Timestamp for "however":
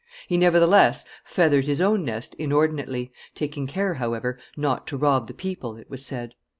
3.93-4.39